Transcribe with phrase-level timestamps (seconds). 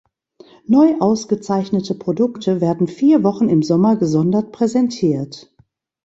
[0.65, 5.53] Neu ausgezeichnete Produkte werden vier Wochen im Sommer gesondert präsentiert.